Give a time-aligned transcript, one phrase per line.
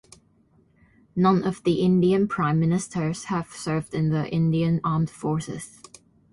[1.15, 5.79] None of the Indian prime ministers have served in the Indian Armed Forces.